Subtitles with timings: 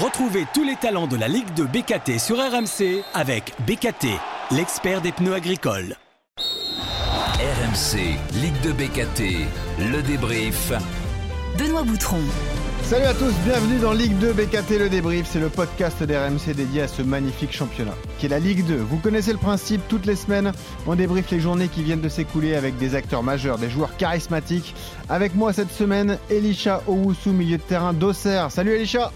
[0.00, 4.06] Retrouvez tous les talents de la Ligue de BKT sur RMC avec BKT,
[4.52, 5.96] l'expert des pneus agricoles.
[6.38, 7.98] RMC,
[8.40, 9.48] Ligue de BKT,
[9.90, 10.70] le débrief.
[11.58, 12.20] Benoît Boutron.
[12.84, 16.82] Salut à tous, bienvenue dans Ligue 2 BKT Le Débrief, c'est le podcast d'RMC dédié
[16.82, 18.76] à ce magnifique championnat, qui est la Ligue 2.
[18.76, 20.52] Vous connaissez le principe, toutes les semaines,
[20.86, 24.76] on débriefe les journées qui viennent de s'écouler avec des acteurs majeurs, des joueurs charismatiques.
[25.08, 28.52] Avec moi cette semaine, Elisha Owusu, milieu de terrain d'Auxerre.
[28.52, 29.10] Salut Elisha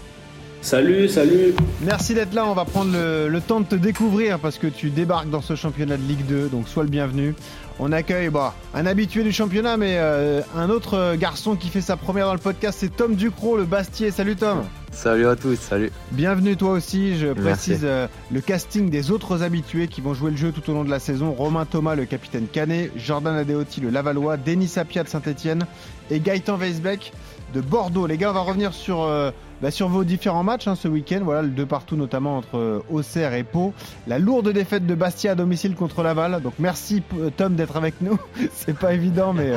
[0.63, 4.57] Salut, salut Merci d'être là, on va prendre le, le, temps de te découvrir parce
[4.57, 7.35] que tu débarques dans ce championnat de Ligue 2, donc sois le bienvenu.
[7.79, 11.97] On accueille bah, un habitué du championnat, mais euh, un autre garçon qui fait sa
[11.97, 14.09] première dans le podcast, c'est Tom Ducrot, le Bastier.
[14.09, 14.63] Salut Tom.
[14.93, 15.91] Salut à tous, salut.
[16.11, 17.17] Bienvenue toi aussi.
[17.17, 20.73] Je précise euh, le casting des autres habitués qui vont jouer le jeu tout au
[20.73, 21.33] long de la saison.
[21.33, 25.65] Romain Thomas, le capitaine Canet, Jordan Adeoti, le Lavallois, Denis Sapia de Saint-Etienne
[26.09, 27.11] et Gaëtan Weisbeck
[27.53, 28.07] de Bordeaux.
[28.07, 29.31] Les gars, on va revenir sur, euh,
[29.61, 31.21] bah, sur vos différents matchs hein, ce week-end.
[31.23, 33.73] Voilà, le deux partout notamment entre euh, Auxerre et Pau.
[34.07, 36.41] La lourde défaite de Bastia à domicile contre Laval.
[36.41, 37.01] Donc merci
[37.37, 38.17] Tom d'être avec nous.
[38.53, 39.53] C'est pas évident, mais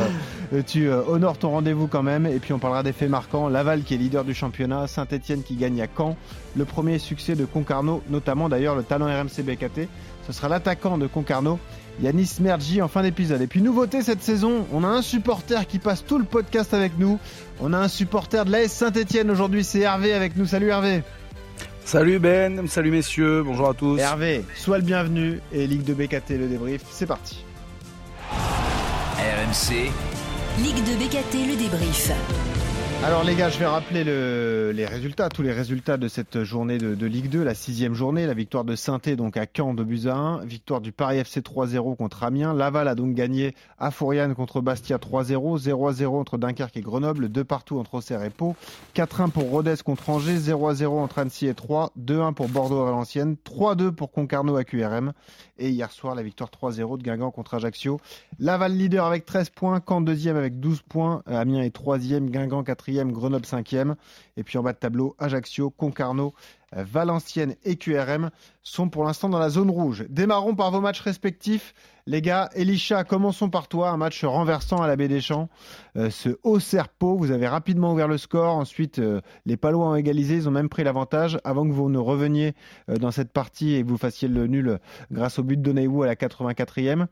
[0.52, 2.26] euh, tu honores ton rendez-vous quand même.
[2.26, 3.48] Et puis on parlera des faits marquants.
[3.48, 6.16] Laval qui est leader du championnat, Saint-Etienne qui gagne à Caen.
[6.56, 9.88] Le premier succès de Concarneau, notamment d'ailleurs le talent RMC BKT.
[10.26, 11.58] Ce sera l'attaquant de Concarneau.
[12.02, 13.40] Yanis Mergi en fin d'épisode.
[13.40, 16.98] Et puis nouveauté cette saison, on a un supporter qui passe tout le podcast avec
[16.98, 17.18] nous.
[17.60, 20.46] On a un supporter de l'AS Saint-Etienne aujourd'hui, c'est Hervé avec nous.
[20.46, 21.02] Salut Hervé.
[21.84, 23.98] Salut Ben, salut messieurs, bonjour à tous.
[23.98, 27.44] Hervé, sois le bienvenu et Ligue de BKT le débrief, c'est parti.
[28.30, 29.90] RMC.
[30.58, 32.10] Ligue de BKT le débrief.
[33.06, 36.76] Alors les gars, je vais rappeler le, les résultats, tous les résultats de cette journée
[36.76, 40.08] de, Ligue 2, la sixième journée, la victoire de saint donc à Caen de buts
[40.08, 44.34] à 1, victoire du Paris FC 3-0 contre Amiens, Laval a donc gagné à Fouriane
[44.34, 48.56] contre Bastia 3-0, 0-0 entre Dunkerque et Grenoble, 2 partout entre Auxerre et Pau,
[48.96, 53.36] 4-1 pour Rodez contre Angers, 0-0 entre Annecy et 3, 2-1 pour Bordeaux à Valenciennes,
[53.48, 55.12] 3-2 pour Concarneau à QRM
[55.58, 58.00] et hier soir la victoire 3-0 de Guingamp contre Ajaccio.
[58.38, 62.95] Laval leader avec 13 points, Caen deuxième avec 12 points, Amiens est troisième, Guingamp quatrième,
[63.04, 63.96] Grenoble cinquième.
[64.36, 66.34] Et puis en bas de tableau, Ajaccio, Concarneau,
[66.72, 68.30] Valenciennes et QRM
[68.62, 70.04] sont pour l'instant dans la zone rouge.
[70.08, 71.74] Démarrons par vos matchs respectifs.
[72.08, 73.90] Les gars, Elisha, commençons par toi.
[73.90, 75.48] Un match renversant à la baie des Champs.
[75.96, 78.54] Euh, ce haut serpo, vous avez rapidement ouvert le score.
[78.54, 80.36] Ensuite, euh, les Palois ont égalisé.
[80.36, 82.54] Ils ont même pris l'avantage avant que vous ne reveniez
[82.90, 84.78] euh, dans cette partie et que vous fassiez le nul
[85.10, 87.06] grâce au but de Donayou à la 84e.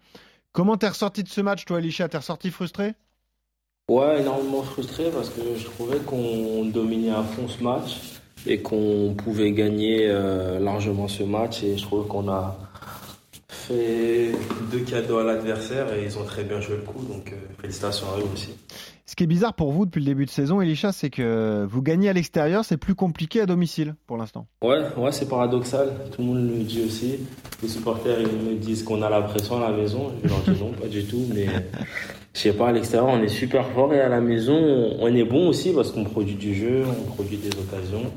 [0.53, 2.09] Comment t'es ressorti de ce match, toi, Elisha?
[2.09, 2.95] T'es ressorti frustré?
[3.87, 8.01] Ouais, énormément frustré parce que je trouvais qu'on dominait à fond ce match
[8.47, 11.63] et qu'on pouvait gagner euh, largement ce match.
[11.63, 12.57] Et je trouve qu'on a
[13.49, 14.33] fait
[14.73, 17.05] deux cadeaux à l'adversaire et ils ont très bien joué le coup.
[17.05, 18.55] Donc euh, félicitations à eux aussi.
[19.07, 21.83] Ce qui est bizarre pour vous depuis le début de saison, Elisha, c'est que vous
[21.83, 24.47] gagnez à l'extérieur, c'est plus compliqué à domicile pour l'instant.
[24.63, 25.91] Ouais, ouais, c'est paradoxal.
[26.11, 27.19] Tout le monde le dit aussi.
[27.63, 30.11] Les supporters ils me disent qu'on a la pression à la maison.
[30.23, 31.21] Je leur dis non, pas du tout.
[31.35, 31.47] Mais
[32.33, 34.57] je sais pas, à l'extérieur, on est super fort et à la maison,
[34.99, 38.11] on est bon aussi parce qu'on produit du jeu, on produit des occasions,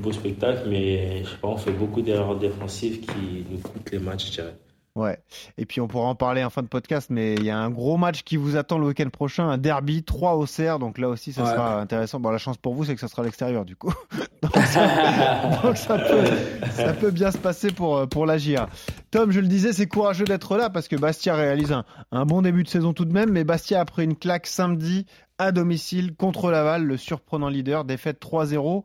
[0.00, 0.62] beau spectacle.
[0.70, 4.32] Mais je sais pas, on fait beaucoup d'erreurs défensives qui nous coûtent les matchs, je
[4.32, 4.56] dirais.
[4.96, 5.18] Ouais.
[5.58, 7.68] Et puis on pourra en parler en fin de podcast, mais il y a un
[7.68, 11.08] gros match qui vous attend le week-end prochain, un derby 3 au CER, donc là
[11.08, 11.50] aussi ça ouais.
[11.50, 12.20] sera intéressant.
[12.20, 13.92] Bon, la chance pour vous, c'est que ça sera à l'extérieur du coup.
[14.42, 16.24] donc, ça, donc ça, peut,
[16.70, 18.68] ça, peut, bien se passer pour, pour la GIA.
[19.10, 22.42] Tom, je le disais, c'est courageux d'être là parce que Bastia réalise un, un bon
[22.42, 25.06] début de saison tout de même, mais Bastia a pris une claque samedi
[25.38, 28.84] à domicile contre Laval, le surprenant leader, défaite 3-0.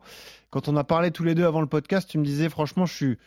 [0.50, 2.94] Quand on a parlé tous les deux avant le podcast, tu me disais franchement, je
[2.94, 3.18] suis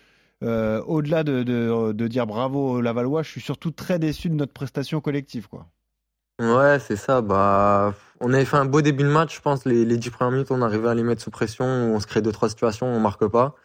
[0.43, 5.47] euh, au-delà de, dire bravo Lavallois, je suis surtout très déçu de notre prestation collective.
[5.47, 5.67] Quoi.
[6.39, 7.21] Ouais, c'est ça.
[7.21, 9.65] Bah, on avait fait un beau début de match, je pense.
[9.65, 12.21] Les, les 10 premières minutes, on arrivait à les mettre sous pression, on se crée
[12.21, 13.55] deux, trois situations, on marque pas.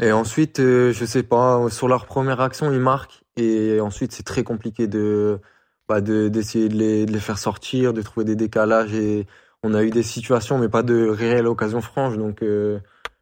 [0.00, 3.22] Et ensuite, euh, je sais pas, sur leur première action, ils marquent.
[3.36, 5.40] Et ensuite, c'est très compliqué de
[5.88, 8.94] bah, d'essayer de, de, les, de les faire sortir, de trouver des décalages.
[8.94, 9.26] Et
[9.62, 12.16] on a eu des situations, mais pas de réelles occasions franches.
[12.16, 12.78] Donc, euh,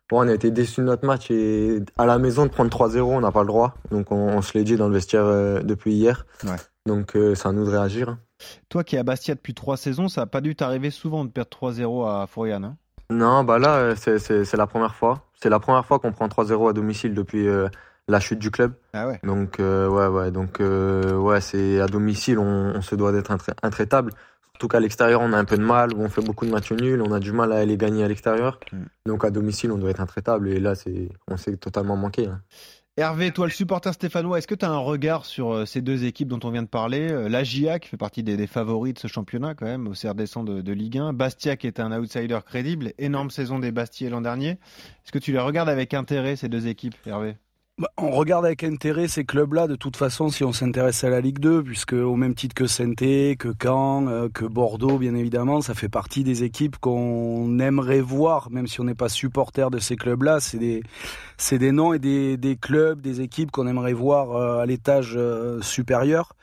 [0.08, 3.00] Bon, on a été déçus de notre match et à la maison de prendre 3-0,
[3.02, 3.74] on n'a pas le droit.
[3.90, 6.26] Donc on, on se l'est dit dans le vestiaire euh, depuis hier.
[6.44, 6.56] Ouais.
[6.86, 8.10] Donc euh, c'est à nous de réagir.
[8.10, 8.18] hein.
[8.68, 11.30] Toi qui es à Bastia depuis trois saisons, ça n'a pas dû t'arriver souvent de
[11.30, 12.62] perdre 3-0 à Fourian.
[12.62, 12.76] Hein?
[13.10, 15.22] Non, bah là, euh, c'est- la première fois.
[15.40, 17.68] C'est la première fois qu'on prend 3-0 à domicile depuis euh,
[18.08, 18.74] la chute du club.
[18.92, 19.18] ah ouais.
[19.24, 24.12] Donc ouais, ouais, donc ouais, c'est à domicile, on, on se doit d'être intra- intraitable.
[24.56, 27.02] Surtout qu'à l'extérieur, on a un peu de mal, on fait beaucoup de matchs nuls,
[27.02, 28.58] on a du mal à aller gagner à l'extérieur.
[28.72, 28.84] Mm.
[29.04, 32.26] Donc à domicile, on doit être intraitable et là, c'est, on s'est totalement manqué.
[32.26, 32.40] hein.
[32.96, 36.06] Hervé, toi le supporter stéphanois, est-ce que tu as un regard sur euh, ces deux
[36.06, 37.12] équipes dont on vient de parler?
[37.12, 40.46] Euh, La GIA qui fait partie des, favoris de ce championnat quand même, au CRD100
[40.46, 41.12] de, de, Ligue 1.
[41.12, 44.52] Bastia qui est un outsider crédible, énorme saison des Bastiers l'an dernier.
[44.52, 47.36] Est-ce que tu les regardes avec intérêt ces deux équipes, Hervé?
[47.98, 51.40] On regarde avec intérêt ces clubs-là, de toute façon, si on s'intéresse à la Ligue
[51.40, 55.74] 2, puisque au même titre que saint que Caen, euh, que Bordeaux, bien évidemment, ça
[55.74, 59.96] fait partie des équipes qu'on aimerait voir, même si on n'est pas supporter de ces
[59.96, 60.40] clubs-là.
[60.40, 60.82] C'est des,
[61.52, 65.60] des noms et des, des clubs, des équipes qu'on aimerait voir euh, à l'étage euh,
[65.60, 66.34] supérieur.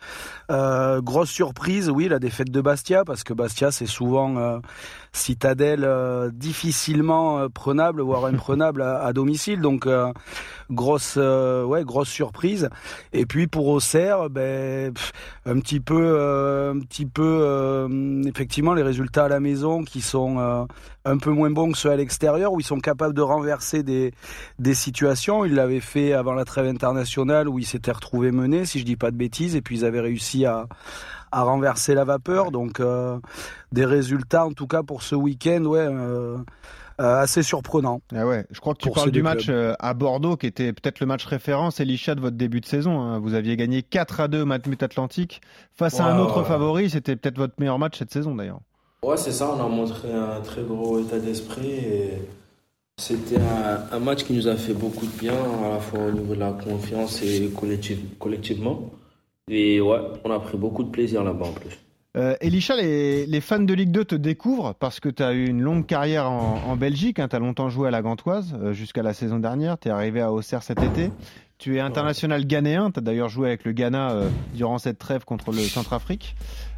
[0.50, 4.59] grosse surprise, oui, la défaite de Bastia, parce que Bastia, c'est souvent
[5.13, 5.88] citadelle
[6.33, 9.62] difficilement prenable, voire imprenable à, domicile.
[9.62, 9.88] Donc,
[10.74, 12.69] grosse euh, ouais, grosse surprise.
[13.13, 14.94] Et puis pour Auxerre, ben,
[15.45, 20.01] un petit peu, euh, un petit peu, euh, effectivement, les résultats à la maison qui
[20.01, 20.68] sont
[21.06, 24.13] un peu moins bons que ceux à l'extérieur, où ils sont capables de renverser des,
[24.59, 25.45] des situations.
[25.45, 28.95] Ils l'avaient fait avant la trêve internationale, où ils s'étaient retrouvés menés, si je dis
[28.95, 30.68] pas de bêtises, et puis ils avaient réussi à,
[31.33, 32.51] à renverser la vapeur.
[32.51, 32.81] Donc
[33.71, 35.88] des résultats, en tout cas pour ce week-end, ouais.
[37.01, 38.01] Euh, assez surprenant.
[38.15, 41.00] Ah ouais, je crois que tu parles du match euh, à Bordeaux qui était peut-être
[41.00, 43.01] le match référence, Elisha, de votre début de saison.
[43.01, 43.19] Hein.
[43.19, 45.41] Vous aviez gagné 4 à 2 au Matmut Atlantique
[45.74, 46.91] face à un autre favori.
[46.91, 48.59] C'était peut-être votre meilleur match cette saison d'ailleurs.
[49.03, 49.50] Ouais, c'est ça.
[49.57, 52.12] On a montré un très gros état d'esprit et
[52.97, 53.39] c'était
[53.91, 55.33] un, match qui nous a fait beaucoup de bien,
[55.65, 57.51] à la fois au niveau de la confiance et
[58.19, 58.91] collectivement.
[59.50, 61.78] Et ouais, on a pris beaucoup de plaisir là-bas en plus.
[62.16, 65.62] Euh, Elisha, les, fans de Ligue 2 te découvrent parce que tu as eu une
[65.62, 67.19] longue carrière en, Belgique.
[67.19, 69.80] Hein, tu as longtemps joué à la Gantoise euh, jusqu'à la saison dernière.
[69.80, 71.10] Tu es arrivé à Auxerre cet été.
[71.57, 72.92] Tu es international ghanéen.
[72.92, 76.36] Tu as d'ailleurs joué avec le Ghana euh, durant cette trêve contre le Centrafrique.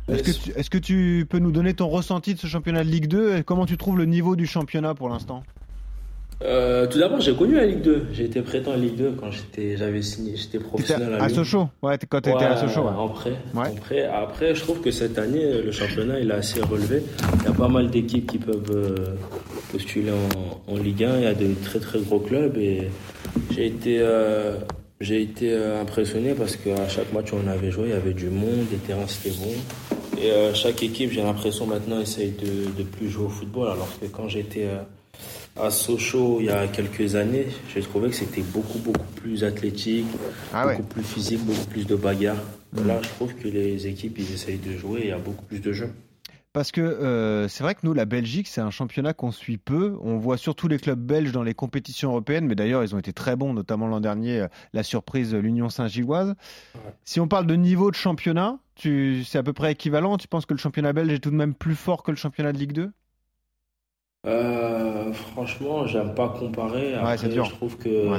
[0.08, 3.44] Est-ce que, tu peux nous donner ton ressenti de ce championnat de Ligue 2 et
[3.44, 5.44] comment tu trouves le niveau du championnat pour l'instant?
[6.44, 8.08] Euh, tout d'abord, j'ai connu la Ligue 2.
[8.12, 11.70] J'ai été prêtant à Ligue 2 quand j'étais, j'avais signé, j'étais professionnel à, à Sochaux.
[11.82, 12.84] Ouais, quand tu étais à Sochaux.
[13.54, 13.64] Ouais.
[13.78, 17.04] Après, après, je trouve que cette année, le championnat il a assez relevé.
[17.42, 19.16] Il y a pas mal d'équipes qui peuvent euh,
[19.72, 21.18] postuler en, en, Ligue 1.
[21.18, 22.90] Il y a de très très gros clubs et
[23.52, 24.58] j'ai été, euh,
[25.00, 28.30] j'ai été impressionné parce qu'à chaque match où on avait joué, il y avait du
[28.30, 29.54] monde, les terrains c'était bon.
[30.22, 33.68] Et chaque équipe, j'ai l'impression maintenant, essaye de, de plus jouer au football.
[33.68, 34.66] Alors que quand j'étais
[35.56, 40.08] à Sochaux il y a quelques années, j'ai trouvé que c'était beaucoup beaucoup plus athlétique,
[40.54, 42.42] ah beaucoup plus physique, beaucoup plus de bagarre.
[42.74, 42.88] Mm.
[42.88, 45.60] Là, je trouve que les équipes ils essayent de jouer, il y a beaucoup plus
[45.60, 45.92] de jeux.
[46.52, 49.98] Parce que euh, c'est vrai que nous, la Belgique, c'est un championnat qu'on suit peu.
[50.02, 53.12] On voit surtout les clubs belges dans les compétitions européennes, mais d'ailleurs, ils ont été
[53.12, 56.34] très bons, notamment l'an dernier, euh, la surprise, l'Union Saint-Gilloise.
[57.04, 60.18] Si on parle de niveau de championnat, c'est à peu près équivalent.
[60.18, 62.54] Tu penses que le championnat belge est tout de même plus fort que le championnat
[62.54, 62.90] de Ligue 2
[64.26, 66.94] euh, franchement, j'aime pas comparer.
[67.22, 68.10] je trouve que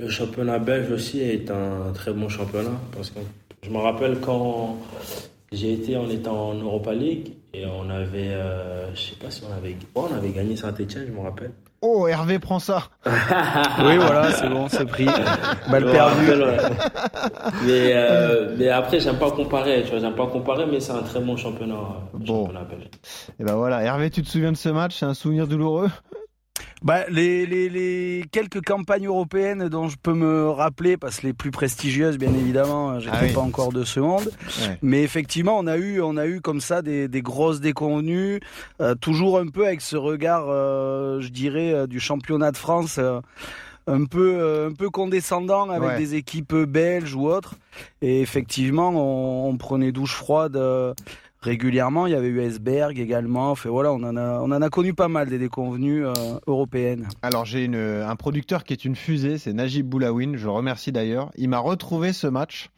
[0.00, 2.78] le championnat belge aussi est un très bon championnat.
[2.92, 3.20] Parce que
[3.62, 4.78] je me rappelle quand
[5.52, 9.42] j'ai été, on était en Europa League et on avait, euh, je sais pas si
[9.44, 11.52] on avait, on avait gagné Saint-Etienne, je me rappelle.
[11.80, 12.84] Oh, Hervé prend ça.
[13.06, 15.06] oui, voilà, c'est bon, c'est pris.
[15.70, 16.26] Mal perdu.
[17.64, 21.02] mais, euh, mais après, j'aime pas comparer, tu vois, j'aime pas comparer, mais c'est un
[21.02, 21.76] très bon championnat,
[22.14, 22.46] bon.
[22.46, 22.88] championnat belge.
[23.38, 24.96] Et ben voilà, Hervé, tu te souviens de ce match?
[24.98, 25.88] C'est un souvenir douloureux?
[26.82, 31.32] Bah, les, les, les, quelques campagnes européennes dont je peux me rappeler, parce que les
[31.32, 34.30] plus prestigieuses, bien évidemment, j'étais ah pas encore de ce monde.
[34.82, 38.40] Mais effectivement, on a eu, on a eu comme ça des, des grosses déconvenues,
[38.80, 43.00] euh, toujours un peu avec ce regard, euh, je dirais, euh, du championnat de France.
[43.90, 47.54] un peu un peu condescendant avec des équipes belges ou autres
[48.02, 50.60] et effectivement on, on prenait douche froide
[51.40, 52.06] régulièrement.
[52.06, 53.54] Il y avait eu Esberg également.
[53.54, 56.12] Fait, voilà, on en, a, on en a connu pas mal des déconvenues euh,
[56.46, 57.08] européennes.
[57.22, 61.30] Alors j'ai un producteur qui est une fusée, c'est Najib Boulawin, je remercie d'ailleurs.
[61.36, 62.70] Il m'a retrouvé ce match.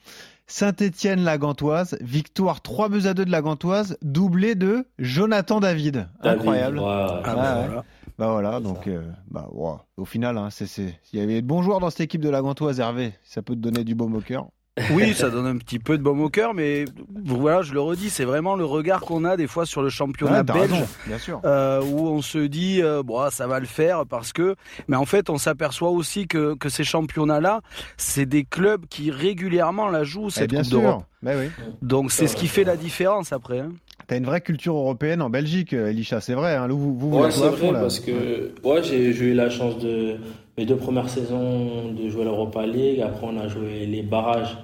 [0.51, 6.09] Saint-Étienne-La Gantoise, victoire 3 buts à 2 de La Gantoise, doublé de Jonathan David.
[6.23, 6.81] Incroyable.
[6.85, 7.85] Ah, bah,
[8.19, 8.59] bah, voilà.
[8.59, 9.01] donc euh,
[9.31, 9.49] bah,
[9.97, 10.67] au final, hein, c'est,
[11.13, 13.13] il y avait de bons joueurs dans cette équipe de La Gantoise, Hervé.
[13.23, 14.49] Ça peut te donner du baume au cœur.
[14.93, 16.85] Oui, ça donne un petit peu de baume au cœur, mais
[17.25, 20.43] voilà, je le redis, c'est vraiment le regard qu'on a des fois sur le championnat
[20.43, 21.41] belge, bien sûr.
[21.45, 24.57] Euh, où on se dit, euh, bon, ça va le faire parce que,
[24.89, 27.61] mais en fait, on s'aperçoit aussi que, que ces championnats-là,
[27.97, 31.05] c'est des clubs qui régulièrement la jouent cette bien Coupe d'Europe.
[31.23, 31.51] oui.
[31.83, 33.61] Donc c'est ce qui fait la différence après.
[33.61, 33.73] Hein.
[34.07, 36.57] T'as une vraie culture européenne en Belgique, Elisha, c'est vrai.
[36.57, 40.17] Hein, vous, vous, ouais, c'est vrai parce que ouais, j'ai eu la chance de
[40.59, 43.01] mes deux premières saisons de jouer l'Europa League.
[43.01, 44.57] Après, on a joué les barrages.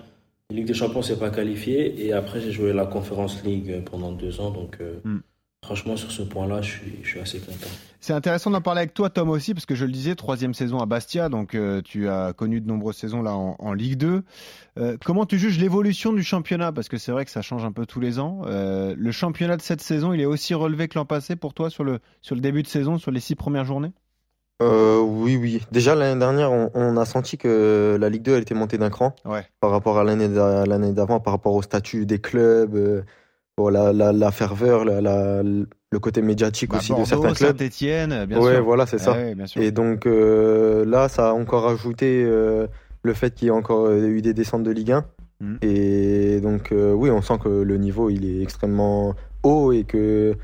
[0.51, 2.07] La Ligue des Champions, c'est pas qualifié.
[2.07, 4.51] Et après, j'ai joué la Conference League pendant deux ans.
[4.51, 5.19] Donc, euh, hmm.
[5.65, 7.67] franchement, sur ce point-là, je suis, je suis assez content.
[7.99, 10.79] C'est intéressant d'en parler avec toi, Tom, aussi, parce que je le disais, troisième saison
[10.79, 14.23] à Bastia, donc euh, tu as connu de nombreuses saisons là en, en Ligue 2.
[14.79, 16.71] Euh, comment tu juges l'évolution du championnat?
[16.71, 18.43] Parce que c'est vrai que ça change un peu tous les ans.
[18.47, 21.83] Le championnat de cette saison, il est aussi relevé que l'an passé pour toi sur
[21.83, 23.91] le, sur le début de saison, sur les six premières journées?
[24.63, 25.63] Euh, oui, oui.
[25.71, 28.89] Déjà l'année dernière, on, on a senti que la Ligue 2 elle était montée d'un
[28.91, 29.43] cran Ouais.
[29.61, 33.03] par rapport à l'année d'a- l'année d'avant, par rapport au statut des clubs, euh,
[33.59, 37.59] bon, la, la, la ferveur, la, le côté médiatique Bah, aussi de certains clubs.
[37.59, 38.65] Saint-Etienne, bien ouais, sûr.
[38.65, 39.13] voilà, c'est ça.
[39.13, 39.61] Ouais, bien sûr.
[39.63, 42.67] Et donc euh, là, ça a encore ajouté euh,
[43.03, 45.05] le fait qu'il y ait encore euh, eu des descentes de Ligue 1.
[45.41, 45.59] Mhm.
[45.61, 50.35] Et donc euh, oui, on sent que le niveau il est extrêmement haut et que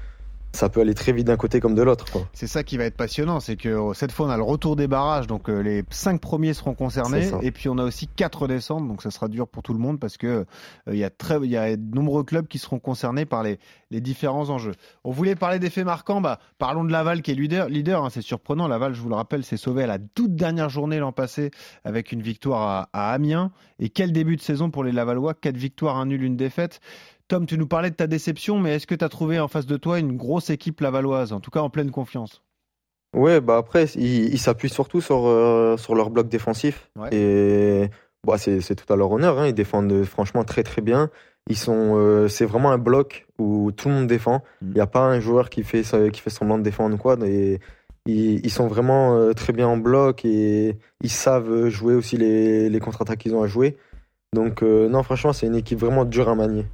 [0.54, 2.06] ça peut aller très vite d'un côté comme de l'autre.
[2.32, 4.76] C'est ça qui va être passionnant, c'est que euh, cette fois on a le retour
[4.76, 8.46] des barrages, donc euh, les cinq premiers seront concernés, et puis on a aussi quatre
[8.48, 10.44] descentes, donc ça sera dur pour tout le monde parce que euh,
[10.88, 13.58] il y a très, il y a de nombreux clubs qui seront concernés par les,
[13.90, 14.74] les différents enjeux.
[15.04, 18.10] On voulait parler des faits marquants, bah parlons de Laval qui est leader, leader, hein,
[18.10, 18.68] c'est surprenant.
[18.68, 21.50] Laval, je vous le rappelle, s'est sauvé à la toute dernière journée l'an passé
[21.84, 25.56] avec une victoire à, à Amiens, et quel début de saison pour les Lavallois, quatre
[25.56, 26.80] victoires, un nul, une défaite.
[27.32, 29.64] Tom, tu nous parlais de ta déception, mais est-ce que tu as trouvé en face
[29.64, 32.42] de toi une grosse équipe lavalloise, en tout cas en pleine confiance?
[33.16, 36.90] Ouais, bah après, ils s'appuient surtout sur, euh, sur leur bloc défensif.
[36.94, 37.08] Ouais.
[37.10, 37.88] Et
[38.26, 39.38] bah, c'est tout à leur honneur.
[39.38, 39.46] hein.
[39.46, 41.08] Ils défendent franchement très très bien.
[41.48, 44.42] Ils sont, euh, c'est vraiment un bloc où tout le monde défend.
[44.60, 44.68] Mm.
[44.68, 47.16] Il n'y a pas un joueur qui fait, qui fait semblant de défendre quoi.
[47.24, 47.60] Et
[48.04, 52.68] ils, ils sont vraiment euh, très bien en bloc et ils savent jouer aussi les,
[52.68, 53.78] les contre-attaques qu'ils ont à jouer.
[54.34, 56.66] Donc, non, franchement, c'est une équipe vraiment dure à manier.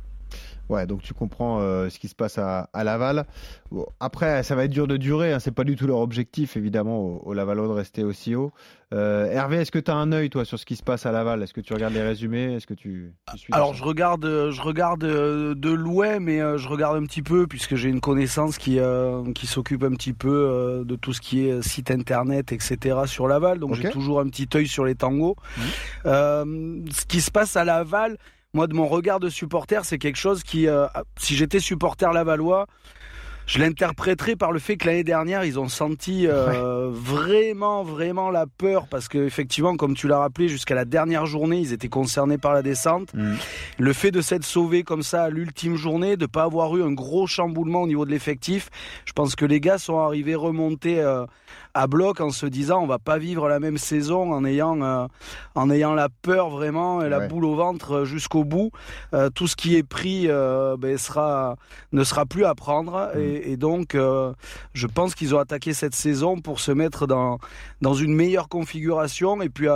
[0.68, 3.25] Ouais, donc tu comprends euh, ce qui se passe à, à Laval.
[3.70, 5.32] Bon, après, ça va être dur de durer.
[5.32, 8.52] Hein, c'est pas du tout leur objectif, évidemment, au, au Lavallois de rester aussi haut.
[8.94, 11.12] Euh, Hervé, est-ce que tu as un œil, toi, sur ce qui se passe à
[11.12, 11.42] Laval?
[11.42, 12.54] Est-ce que tu regardes les résumés?
[12.54, 16.40] Est-ce que tu, tu suis Alors je regarde, euh, je regarde euh, de loin, mais
[16.40, 19.90] euh, je regarde un petit peu puisque j'ai une connaissance qui euh, qui s'occupe un
[19.92, 23.00] petit peu euh, de tout ce qui est site internet, etc.
[23.04, 23.58] sur Laval.
[23.58, 25.37] Donc j'ai toujours un petit œil sur les tangos.
[26.06, 28.16] Euh, ce qui se passe à Laval,
[28.58, 32.66] moi de mon regard de supporter, c'est quelque chose qui, euh, si j'étais supporter lavallois,
[33.46, 38.46] je l'interpréterais par le fait que l'année dernière, ils ont senti euh, vraiment, vraiment la
[38.48, 42.36] peur parce que effectivement, comme tu l'as rappelé, jusqu'à la dernière journée, ils étaient concernés
[42.36, 43.14] par la descente.
[43.14, 43.36] Mhm.
[43.78, 46.92] Le fait de s'être sauvé comme ça à l'ultime journée, de pas avoir eu un
[46.92, 48.70] gros chamboulement au niveau de l'effectif,
[49.04, 51.26] je pense que les gars sont arrivés remontés euh,
[51.80, 55.06] à bloc en se disant on va pas vivre la même saison en ayant euh,
[55.54, 57.28] en ayant la peur vraiment et la Ouais.
[57.28, 58.70] boule au ventre euh, jusqu'au bout.
[59.14, 61.56] Euh, tout ce qui est pris ben, sera
[61.92, 63.18] ne sera plus à prendre Mm.
[63.20, 67.38] et, et donc je pense qu'ils ont attaqué cette saison pour se mettre dans
[67.80, 69.68] dans une meilleure configuration et puis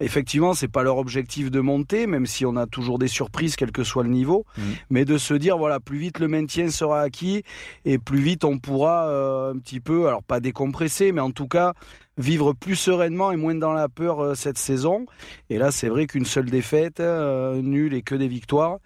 [0.00, 3.72] effectivement c'est pas leur objectif de monter même si on a toujours des surprises quel
[3.72, 4.64] que soit le niveau Mhm.
[4.90, 7.42] mais de se dire voilà plus vite le maintien sera acquis
[7.84, 9.08] et plus vite on pourra
[9.50, 11.72] un petit peu alors pas décompresser mais en tout cas
[12.18, 15.06] vivre plus sereinement et moins dans la peur euh, cette saison
[15.50, 18.78] et là c'est vrai qu'une seule défaite euh, nulle et que des victoires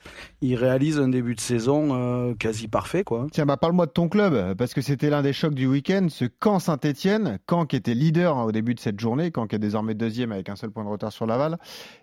[0.43, 4.09] ils réalisent un début de saison euh, quasi parfait quoi Tiens, bah parle-moi de ton
[4.09, 7.95] club, parce que c'était l'un des chocs du week-end, ce Caen Saint-Etienne, Caen qui était
[7.95, 10.71] leader hein, au début de cette journée, Caen qui est désormais deuxième avec un seul
[10.71, 11.59] point de retard sur Laval.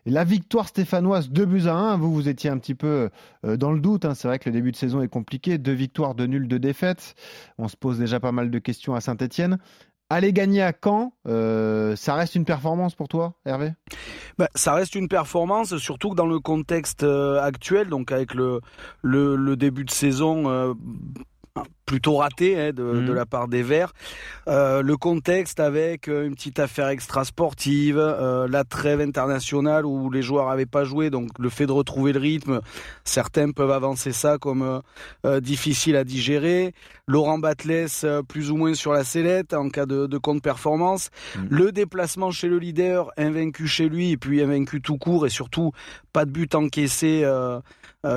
[0.06, 3.10] La victoire stéphanoise 2 buts à 1, vous, vous étiez un petit peu
[3.44, 4.16] dans le doute, hein.
[4.16, 7.16] c'est vrai que le début de saison est compliqué, deux victoires, deux nuls, deux défaites.
[7.58, 9.60] On se pose déjà pas mal de questions à Saint-Etienne.
[10.12, 13.74] Aller gagner à Caen, euh, ça reste une performance pour toi, Hervé?
[14.40, 18.60] Ben, ça reste une performance, surtout que dans le contexte euh, actuel, donc avec le,
[19.04, 20.74] le, début de saison euh,
[21.90, 23.06] plutôt raté hein, de, Mhm.
[23.08, 23.94] de la part des Verts,
[24.48, 30.22] Euh, le contexte avec euh, une petite affaire extra-sportive, euh, la trêve internationale où les
[30.24, 32.62] joueurs n'avaient pas joué, donc le fait de retrouver le rythme,
[33.04, 34.82] certains peuvent avancer ça comme
[35.26, 36.74] euh, difficile à digérer.
[37.08, 37.88] Laurent Batles
[38.28, 41.10] plus ou moins sur la sellette en cas de, de contre-performance.
[41.36, 41.48] Mhm.
[41.50, 45.72] Le déplacement chez le leader, invaincu chez lui et puis invaincu tout court et surtout
[46.14, 47.24] pas de but encaissé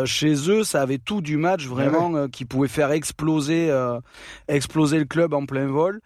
[0.05, 3.99] chez eux, ça avait tout du match vraiment euh, qui pouvait faire exploser, euh,
[4.49, 6.01] exploser le club en plein vol.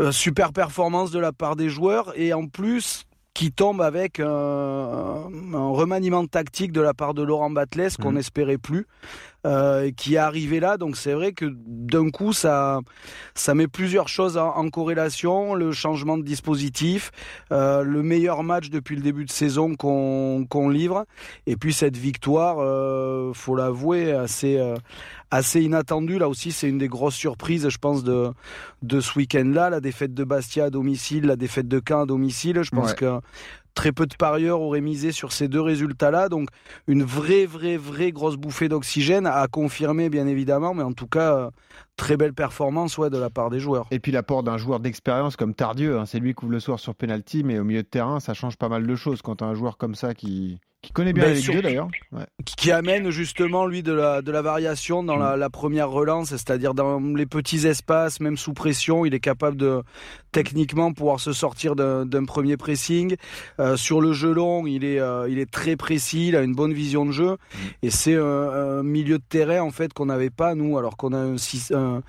[0.00, 4.24] Euh, super performance de la part des joueurs et en plus qui tombe avec euh,
[5.54, 8.16] un remaniement tactique de la part de Laurent Batles qu'on Mhm.
[8.16, 8.86] n'espérait plus,
[9.46, 10.76] euh, qui est arrivé là.
[10.76, 12.80] Donc c'est vrai que d'un coup ça
[13.34, 17.10] ça met plusieurs choses en, en corrélation, le changement de dispositif,
[17.52, 21.06] euh, le meilleur match depuis le début de saison qu'on qu'on livre,
[21.46, 24.74] et puis cette victoire, euh, faut l'avouer, assez euh,
[25.30, 26.18] assez inattendue.
[26.18, 28.30] Là aussi, c'est une des grosses surprises, je pense, de
[28.82, 32.62] de ce week-end-là, la défaite de Bastia à domicile, la défaite de Caen à domicile.
[32.62, 32.96] Je pense Ouais.
[32.96, 33.20] que
[33.76, 36.28] très peu de parieurs auraient misé sur ces deux résultats-là.
[36.28, 36.48] Donc
[36.88, 41.50] une vraie, vraie, vraie grosse bouffée d'oxygène à confirmer bien évidemment, mais en tout cas
[41.94, 43.86] très belle performance ouais, de la part des joueurs.
[43.92, 46.80] Et puis l'apport d'un joueur d'expérience comme Tardieu, hein, c'est lui qui ouvre le soir
[46.80, 49.54] sur penalty, mais au milieu de terrain, ça change pas mal de choses quand un
[49.54, 51.88] joueur comme ça qui, qui connaît bien les deux d'ailleurs.
[52.44, 56.74] Qui amène justement lui de la, de la variation dans la, la première relance, c'est-à-dire
[56.74, 59.82] dans les petits espaces, même sous pression, il est capable de
[60.30, 63.16] techniquement pouvoir se sortir d'un premier pressing.
[63.58, 66.54] Euh, sur le jeu long, il est, euh, il est très précis, il a une
[66.54, 67.36] bonne vision de jeu
[67.82, 71.12] et c'est un, un, milieu de terrain en fait qu'on n'avait pas nous, alors qu'on
[71.12, 71.34] a un,
[71.74, 72.02] un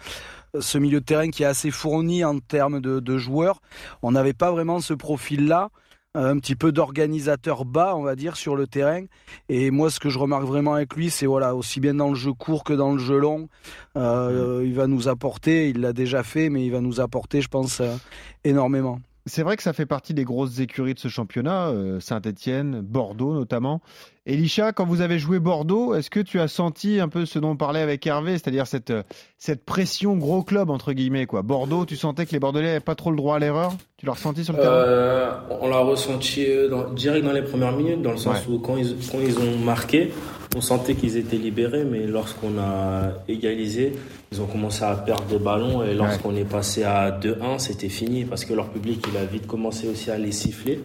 [0.59, 3.59] ce milieu de terrain qui est assez fourni en termes de, de joueurs.
[4.03, 5.69] On n'avait pas vraiment ce profil-là
[6.15, 9.03] un petit peu d'organisateur bas, on va dire, sur le terrain.
[9.49, 12.15] Et moi, ce que je remarque vraiment avec lui, c'est voilà, aussi bien dans le
[12.15, 13.49] jeu court que dans le jeu long,
[13.95, 15.69] euh, il va nous apporter.
[15.69, 17.95] Il l'a déjà fait, mais il va nous apporter, je pense, euh,
[18.43, 18.99] énormément.
[19.27, 23.33] C'est vrai que ça fait partie des grosses écuries de ce championnat, euh, Saint-Etienne, Bordeaux
[23.33, 23.81] notamment.
[24.25, 27.51] Elisha, quand vous avez joué Bordeaux, est-ce que tu as senti un peu ce dont
[27.51, 28.93] on parlait avec Hervé, c'est-à-dire cette,
[29.37, 31.41] cette pression gros club, entre guillemets quoi?
[31.43, 33.73] Bordeaux, tu sentais que les Bordelais n'avaient pas trop le droit à l'erreur?
[33.97, 34.73] Tu l'as ressenti sur le terrain?
[34.73, 38.53] Euh, On l'a ressenti dans, direct dans les premières minutes, dans le sens ouais.
[38.53, 40.11] où quand ils, quand ils ont marqué,
[40.55, 43.93] on sentait qu'ils étaient libérés, mais lorsqu'on a égalisé,
[44.31, 46.41] ils ont commencé à perdre des ballons et lorsqu'on ouais.
[46.41, 50.09] est passé à 2-1, c'était fini parce que leur public, il a vite commencé aussi
[50.09, 50.81] à les siffler.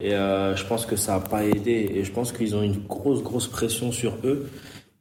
[0.00, 1.90] Et euh, je pense que ça n'a pas aidé.
[1.94, 4.48] Et je pense qu'ils ont une grosse, grosse pression sur eux.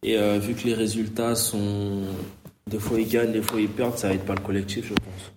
[0.03, 2.03] Et euh, vu que les résultats sont.
[2.69, 5.31] Des fois ils gagnent, des fois ils perdent, ça aide pas le collectif, je pense.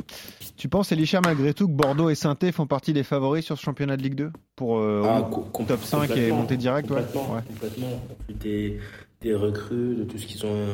[0.61, 3.62] Tu penses, Elisha, malgré tout, que Bordeaux et saint font partie des favoris sur ce
[3.62, 5.31] championnat de Ligue 2 Pour euh, ah,
[5.67, 7.33] top 5 et monter direct Complètement.
[7.33, 7.40] Ouais.
[7.49, 8.02] complètement.
[8.29, 8.79] Des,
[9.23, 10.67] des recrues, de tout ce qu'ils ont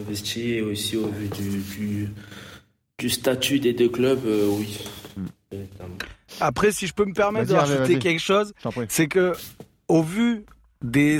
[0.00, 2.10] investi et aussi au vu du, du,
[2.96, 4.78] du statut des deux clubs, euh, oui.
[5.18, 5.56] Hmm.
[6.40, 8.54] Après, si je peux me permettre de rajouter quelque chose,
[8.88, 9.34] c'est que
[9.88, 10.46] au vu
[10.80, 11.18] des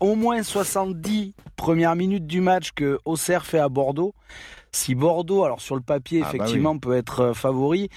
[0.00, 4.14] au moins 70 premières minutes du match que Auxerre fait à Bordeaux,
[4.76, 6.90] si Bordeaux, alors sur le papier, ah effectivement, bah oui.
[6.92, 7.88] peut être favori,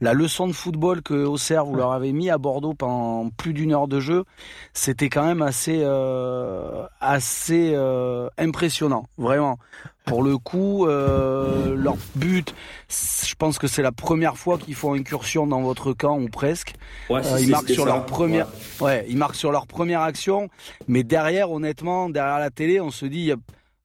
[0.00, 3.72] la leçon de football que Auxerre vous leur avez mis à Bordeaux pendant plus d'une
[3.72, 4.24] heure de jeu,
[4.72, 9.58] c'était quand même assez, euh, assez euh, impressionnant, vraiment.
[10.04, 12.54] Pour le coup, euh, leur but,
[12.88, 16.74] je pense que c'est la première fois qu'ils font incursion dans votre camp ou presque.
[17.10, 17.88] Ouais, euh, ils marquent sur ça.
[17.88, 18.46] leur première,
[18.80, 18.86] ouais.
[18.86, 19.06] ouais.
[19.08, 20.48] ils marquent sur leur première action,
[20.86, 23.32] mais derrière, honnêtement, derrière la télé, on se dit,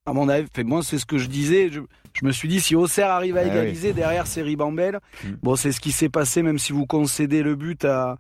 [0.06, 1.70] à mon avis, moi c'est ce que je disais.
[1.72, 1.80] Je,
[2.14, 3.96] je me suis dit, si Auxerre arrive à égaliser ah oui.
[3.96, 5.00] derrière, c'est Ribambelle.
[5.24, 5.30] Mmh.
[5.42, 8.18] Bon, c'est ce qui s'est passé, même si vous concédez le but à,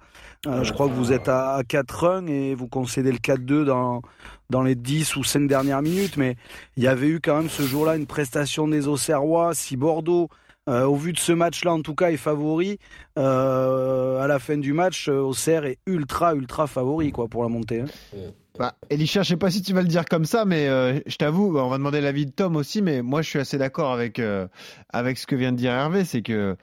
[0.48, 4.02] euh, je crois que vous êtes à, à 4-1 et vous concédez le 4-2 dans,
[4.50, 6.18] dans les 10 ou 5 dernières minutes.
[6.18, 6.36] Mais
[6.78, 9.54] il y avait eu quand même ce jour-là une prestation des Auxerrois.
[9.54, 10.30] Si Bordeaux,
[10.68, 12.80] euh, au vu de ce match-là, en tout cas, est favori,
[13.20, 17.82] euh, à la fin du match, Auxerre est ultra, ultra favori, quoi, pour la montée.
[17.82, 18.18] Hein.
[18.60, 21.16] Bah, Elisha, je sais pas si tu vas le dire comme ça, mais euh, je
[21.16, 24.20] t'avoue, on va demander l'avis de Tom aussi, mais moi je suis assez d'accord avec,
[24.20, 24.48] euh,
[24.90, 26.58] avec ce que vient de dire Hervé, c'est que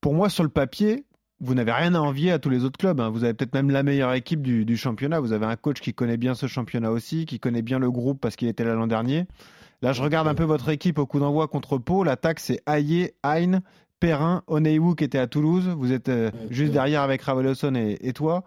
[0.00, 1.04] pour moi sur le papier,
[1.40, 2.98] vous n'avez rien à envier à tous les autres clubs.
[3.00, 3.10] Hein.
[3.10, 5.20] Vous avez peut-être même la meilleure équipe du, du, championnat.
[5.20, 8.20] Vous avez un coach qui connaît bien ce championnat aussi, qui connaît bien le groupe
[8.20, 9.26] parce qu'il était là l'an dernier.
[9.82, 12.04] Là, je regarde un peu votre équipe au coup d'envoi contre Pau.
[12.04, 13.60] L'attaque, c'est Ayer, Hein,
[14.00, 15.68] Perrin, Oneiwu qui était à Toulouse.
[15.76, 18.44] Vous êtes euh, juste derrière avec Ravelosson et, et toi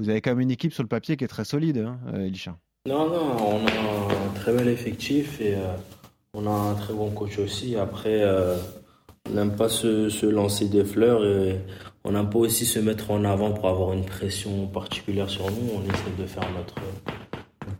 [0.00, 2.56] vous avez quand même une équipe sur le papier qui est très solide, hein, Elisha.
[2.88, 5.74] Non, non, on a un très bel effectif et euh,
[6.32, 7.76] on a un très bon coach aussi.
[7.76, 8.56] Après, euh,
[9.28, 11.60] on n'aime pas se, se, lancer des fleurs et
[12.04, 15.70] on n'aime pas aussi se mettre en avant pour avoir une pression particulière sur nous.
[15.74, 16.76] On essaie de faire notre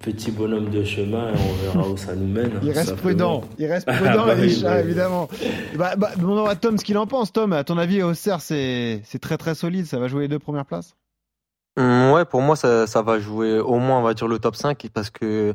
[0.00, 2.52] petit bonhomme de chemin et on verra où ça nous mène.
[2.62, 5.28] Il reste prudent, il reste prudent, bah, Elisha, oui, évidemment.
[5.76, 7.33] Bah, bah, demandons à Tom ce qu'il en pense.
[7.33, 9.87] Tom, à ton avis, Auxerre, c'est très très solide.
[9.87, 10.94] Ça va jouer les deux premières places?
[11.76, 14.88] Ouais, pour moi, ça, ça, va jouer au moins, on va dire, le top 5,
[14.92, 15.54] parce que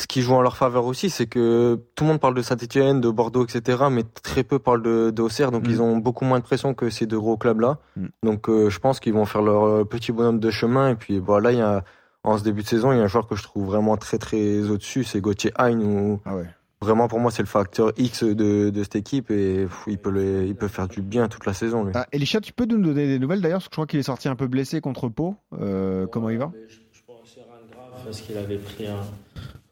[0.00, 3.00] ce qui joue en leur faveur aussi, c'est que tout le monde parle de Saint-Etienne,
[3.00, 5.70] de Bordeaux, etc., mais très peu parlent de, de Auxerre, donc mmh.
[5.70, 7.78] ils ont beaucoup moins de pression que ces deux gros clubs-là.
[7.96, 8.06] Mmh.
[8.22, 11.52] Donc euh, je pense qu'ils vont faire leur petit bonhomme de chemin, et puis voilà,
[11.52, 11.82] il y a,
[12.24, 14.18] en ce début de saison, il y a un joueur que je trouve vraiment très
[14.18, 16.46] très au-dessus, c'est Gauthier Hein, ou ah ouais.
[16.80, 20.10] Vraiment, pour moi, c'est le facteur X de, de cette équipe et pff, il, peut
[20.10, 21.84] le, il peut faire du bien toute la saison.
[21.84, 21.92] Lui.
[21.94, 24.04] Ah, Elisha, tu peux nous donner des nouvelles d'ailleurs Parce que je crois qu'il est
[24.04, 25.36] sorti un peu blessé contre Pau.
[25.58, 26.52] Euh, ouais, comment il va?
[26.68, 27.40] Je, je pense que
[27.72, 29.00] grave parce qu'il avait pris un,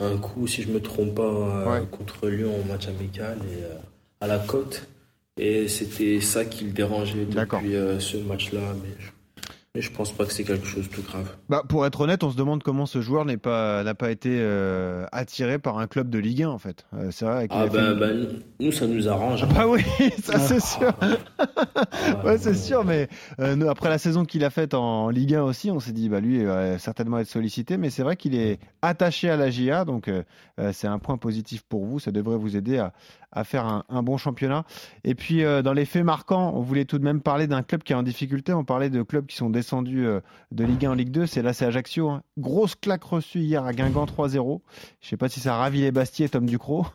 [0.00, 1.86] un, coup, si je ne me trompe pas, euh, ouais.
[1.90, 3.76] contre Lyon au match amical et euh,
[4.20, 4.86] à la côte.
[5.36, 8.60] Et c'était ça qui le dérangeait depuis euh, ce match-là.
[8.82, 8.94] Mais
[9.76, 11.28] Mais je pense pas que c'est quelque chose de tout grave.
[11.48, 14.28] Bah, pour être honnête, on se demande comment ce joueur n'est pas n'a pas été
[14.32, 16.86] euh, attiré par un club de Ligue 1 en fait.
[16.94, 17.48] Euh, c'est vrai.
[17.50, 18.06] Ah a fait bah, bah,
[18.60, 19.42] nous, ça nous arrange.
[19.42, 19.48] hein.
[19.52, 19.82] Bah oui,
[20.22, 20.92] ça c'est sûr.
[21.00, 23.08] Ah, Ouais, c'est sûr, mais
[23.40, 26.08] euh, nous, après la saison qu'il a faite en Ligue 1 aussi, on s'est dit,
[26.08, 29.50] bah lui, il va certainement être sollicité, mais c'est vrai qu'il est attaché à la
[29.50, 30.08] GIA, donc
[30.72, 32.92] c'est un point positif pour vous, ça devrait vous aider à,
[33.34, 34.64] à faire un, bon championnat.
[35.02, 37.82] Et puis, euh, dans les faits marquants, on voulait tout de même parler d'un club
[37.82, 40.20] qui est en difficulté, on parlait de clubs qui sont descendus euh,
[40.52, 42.10] de Ligue 1 en Ligue 2, c'est là, c'est Ajaccio.
[42.10, 42.22] hein.
[42.38, 44.60] Grosse claque reçue hier à Guingamp 3-0.
[45.00, 46.86] Je sais pas si ça ravit les Bastiers, Tom Ducrot,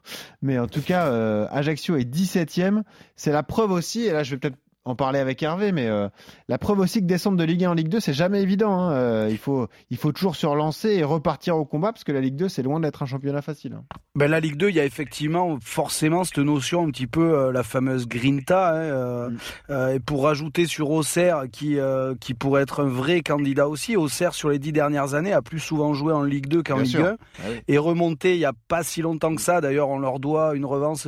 [0.41, 2.83] mais en tout cas, euh, Ajaccio est 17e.
[3.15, 4.57] C'est la preuve aussi, et là je vais peut-être
[4.89, 6.09] en parler avec Hervé, mais euh,
[6.47, 8.73] la preuve aussi que descendre de Ligue 1 en Ligue 2, c'est jamais évident.
[8.79, 8.91] hein.
[8.91, 12.21] Euh, il, faut, il faut toujours se relancer et repartir au combat, parce que la
[12.21, 13.73] Ligue 2, c'est loin d'être un championnat facile.
[13.73, 13.83] hein.
[14.15, 17.51] Ben, la Ligue 2, il y a effectivement forcément cette notion un petit peu, euh,
[17.51, 18.73] la fameuse grinta.
[18.75, 19.29] hein,
[19.69, 19.73] Mm.
[19.95, 21.77] et pour rajouter sur Auxerre, qui,
[22.19, 25.59] qui pourrait être un vrai candidat aussi, Auxerre, sur les dix dernières années, a plus
[25.59, 27.05] souvent joué en Ligue 2 qu'en Ligue sûr.
[27.05, 27.15] 1.
[27.39, 27.55] Ah oui.
[27.67, 29.61] Et remonté il n'y a pas si longtemps que ça.
[29.61, 31.05] D'ailleurs, on leur doit une revanche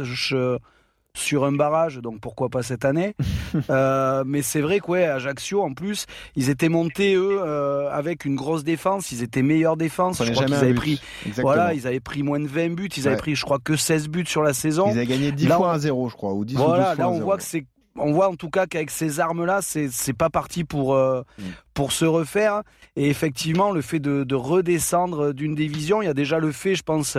[1.15, 3.15] sur un barrage, donc pourquoi pas cette année.
[3.69, 6.05] Euh, mais c'est vrai que ouais, Ajaccio, en plus,
[6.37, 9.11] ils étaient montés, eux, euh, avec une grosse défense.
[9.11, 10.23] Ils étaient meilleure défense.
[10.23, 11.47] Je crois qu'ils avaient pris Exactement.
[11.53, 14.07] voilà, ils avaient pris moins de 20 buts, ils avaient pris je crois que 16
[14.07, 14.85] buts sur la saison.
[14.87, 16.77] Ils avaient gagné 10 Là, fois on- à 0, je crois, ou 10 ou Voilà,
[16.91, 17.25] 12 fois là on 0.
[17.25, 17.65] voit que c'est
[17.97, 21.43] on voit en tout cas qu'avec ces armes-là, c'est pas parti pour euh, Mm.
[21.73, 22.61] pour se refaire.
[22.95, 26.75] Et effectivement, le fait de, de redescendre d'une division, il y a déjà le fait,
[26.75, 27.17] je pense,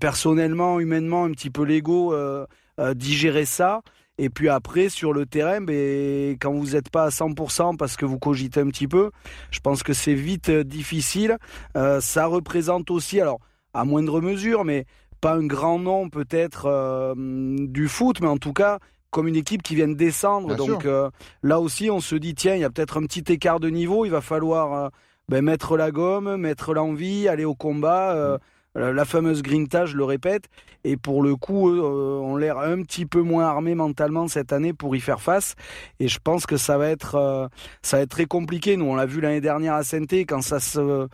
[0.00, 2.14] personnellement, humainement, un petit peu l'ego,
[2.80, 3.82] euh, digérer ça.
[4.18, 8.06] Et puis après, sur le terrain, ben, quand vous n'êtes pas à 100% parce que
[8.06, 9.10] vous cogitez un petit peu,
[9.50, 11.36] je pense que c'est vite euh, difficile.
[11.76, 13.40] Euh, ça représente aussi, alors
[13.74, 14.86] à moindre mesure, mais
[15.20, 18.78] pas un grand nom peut-être euh, du foot, mais en tout cas
[19.10, 20.48] comme une équipe qui vient de descendre.
[20.54, 20.86] Bien Donc
[21.42, 24.04] là aussi, on se dit tiens, il y a peut-être un petit écart de niveau.
[24.04, 24.90] Il va falloir
[25.28, 28.14] ben, mettre la gomme, mettre l'envie, aller au combat.
[28.14, 28.38] euh,
[28.76, 30.48] la fameuse grinta, je le répète,
[30.84, 34.52] et pour le coup, eux, euh, ont l'air un petit peu moins armés mentalement cette
[34.52, 35.54] année pour y faire face.
[35.98, 37.48] Et je pense que ça va être, euh,
[37.82, 38.76] ça va être très compliqué.
[38.76, 41.08] Nous, on l'a vu l'année dernière à saint quand ça se,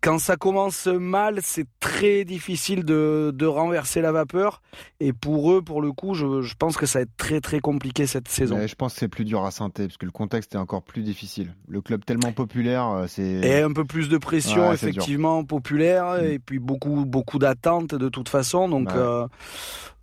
[0.00, 4.62] quand ça commence mal, c'est très difficile de, de renverser la vapeur.
[5.00, 7.58] Et pour eux, pour le coup, je, je pense que ça va être très très
[7.60, 8.56] compliqué cette saison.
[8.56, 10.82] Mais je pense que c'est plus dur à Sainté, parce que le contexte est encore
[10.82, 11.54] plus difficile.
[11.66, 13.22] Le club tellement populaire, euh, c'est.
[13.22, 18.08] Et un peu plus de pression, Ouais, effectivement, populaire, et puis beaucoup, beaucoup d'attentes de
[18.08, 18.68] toute façon.
[18.68, 18.96] Donc, Ouais.
[18.96, 19.26] euh,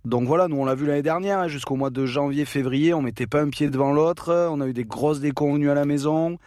[0.06, 3.02] donc voilà, nous on l'a vu l'année dernière, hein, jusqu'au mois de janvier, février, on
[3.02, 4.48] mettait pas un pied devant l'autre.
[4.52, 6.38] On a eu des grosses déconvenues à la maison.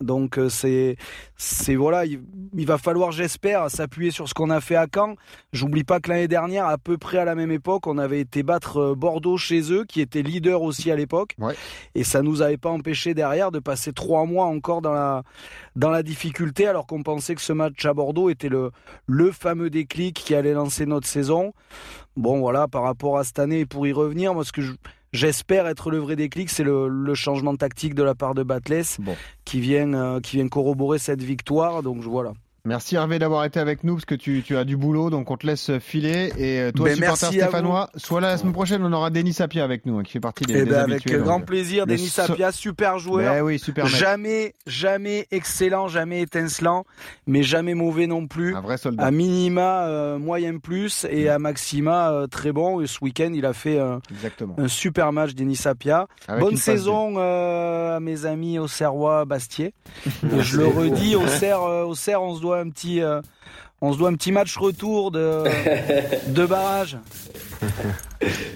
[0.00, 0.96] Donc euh, c'est,
[1.36, 2.20] c'est voilà, il,
[2.56, 5.16] il va falloir, j'espère, s'appuyer sur ce qu'on a fait à Caen.
[5.52, 8.44] J'oublie pas que l'année dernière, à peu près à la même époque, on avait été
[8.44, 11.34] battre euh, Bordeaux chez eux, qui était leader aussi à l'époque.
[11.40, 11.56] Ouais.
[11.96, 15.24] Et ça nous avait pas empêché derrière de passer trois mois encore dans la
[15.74, 18.70] dans la difficulté, alors qu'on pensait que ce match à Bordeaux était le
[19.06, 21.52] le fameux déclic qui allait lancer notre saison.
[22.18, 24.72] Bon voilà, par rapport à cette année, pour y revenir, moi ce que je-
[25.12, 28.82] j'espère être le vrai déclic, c'est le, le changement tactique de la part de Batles
[28.98, 29.14] Bon.
[29.44, 31.82] qui vient euh, qui vient corroborer cette victoire.
[31.84, 32.32] Donc voilà.
[32.68, 35.38] Merci Hervé d'avoir été avec nous parce que tu, tu as du boulot, donc on
[35.38, 36.30] te laisse filer.
[36.36, 39.64] Et euh, toi, Ben, supporter stéphanois, sois là la semaine prochaine, on aura Denis Sapia
[39.64, 41.46] avec nous, hein, qui fait partie des, Eh des ben, avec habitués, grand donc.
[41.46, 43.32] plaisir, le Denis so- Sapia, super joueur.
[43.34, 43.86] Ben oui, super.
[43.86, 46.84] Jamais, jamais excellent, jamais étincelant,
[47.26, 48.54] mais jamais mauvais non plus.
[48.54, 49.02] Un vrai soldat.
[49.02, 52.82] À minima, euh, moyen plus, et à maxima, euh, très bon.
[52.82, 53.96] Et ce week-end, il a fait euh,
[54.58, 56.06] un super match, Denis Sapia.
[56.28, 59.72] Avec Bonne saison euh, à mes amis au Serrois Bastier.
[60.36, 63.20] Et je le redis, au Serre, euh, au Serre, on se doit un petit, euh,
[63.80, 65.44] on se doit un petit match retour de,
[66.32, 66.98] de barrage.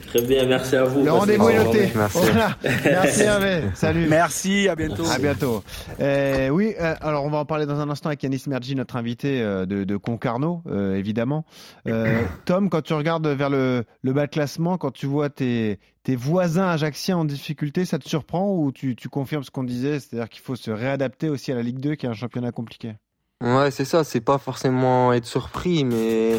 [0.09, 1.05] Très bien, merci à vous.
[1.05, 1.89] Le rendez-vous est noté.
[1.95, 2.19] Merci.
[2.19, 2.57] Voilà.
[2.85, 3.63] Merci Hervé.
[3.75, 4.07] Salut.
[4.09, 5.07] Merci, à bientôt.
[5.07, 5.63] À bientôt.
[6.01, 8.97] Euh, oui, euh, alors on va en parler dans un instant avec Yanis Mergi, notre
[8.97, 11.45] invité euh, de, de Concarneau, euh, évidemment.
[11.89, 15.79] Euh, Tom, quand tu regardes vers le, le bas de classement, quand tu vois tes,
[16.03, 20.01] tes voisins ajaxiens en difficulté, ça te surprend ou tu, tu confirmes ce qu'on disait,
[20.01, 22.97] c'est-à-dire qu'il faut se réadapter aussi à la Ligue 2, qui est un championnat compliqué?
[23.43, 26.39] Ouais, c'est ça, c'est pas forcément être surpris, mais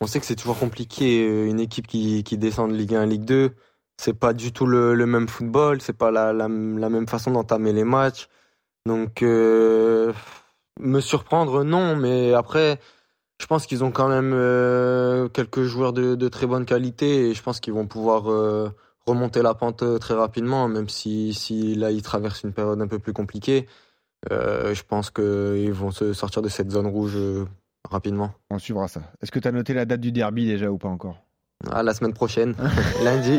[0.00, 1.26] on sait que c'est toujours compliqué.
[1.28, 3.52] euh, Une équipe qui, qui descend de Ligue 1 à Ligue 2,
[3.98, 7.82] c'est pas du tout le, même football, c'est pas la, la, même façon d'entamer les
[7.82, 8.28] matchs.
[8.86, 10.12] Donc, euh,
[10.80, 12.80] me surprendre, non, mais après,
[13.40, 17.34] je pense qu'ils ont quand même euh, quelques joueurs de, de très bonne qualité et
[17.34, 18.24] je pense qu'ils vont pouvoir
[19.06, 22.98] remonter la pente très rapidement, même si, si là, ils traversent une période un peu
[23.00, 23.66] plus compliquée.
[24.32, 27.44] Euh, je pense qu'ils vont se sortir de cette zone rouge euh,
[27.90, 28.32] rapidement.
[28.50, 29.00] On suivra ça.
[29.22, 31.16] Est-ce que tu as noté la date du derby déjà ou pas encore?
[31.72, 32.54] Ah, la semaine prochaine,
[33.02, 33.36] lundi.
[33.36, 33.38] Et